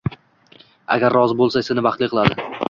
[0.95, 2.51] Agar rozi bo‘lsa, seni baxtli qiladi.